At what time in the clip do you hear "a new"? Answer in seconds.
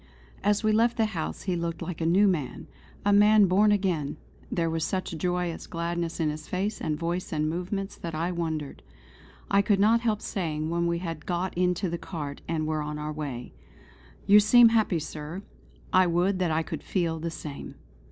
2.01-2.27